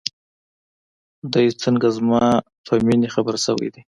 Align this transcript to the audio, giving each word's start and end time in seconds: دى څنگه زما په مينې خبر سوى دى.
دى 1.33 1.45
څنگه 1.61 1.89
زما 1.97 2.23
په 2.65 2.73
مينې 2.87 3.09
خبر 3.15 3.35
سوى 3.45 3.67
دى. 3.73 3.81